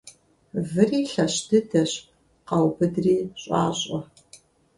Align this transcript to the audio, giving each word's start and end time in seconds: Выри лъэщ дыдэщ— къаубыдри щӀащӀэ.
Выри 0.71 1.01
лъэщ 1.11 1.33
дыдэщ— 1.47 1.91
къаубыдри 2.47 3.15
щӀащӀэ. 3.41 3.99